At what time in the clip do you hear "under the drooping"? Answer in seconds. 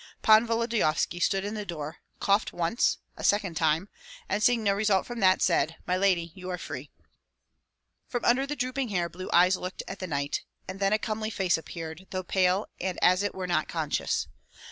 8.25-8.89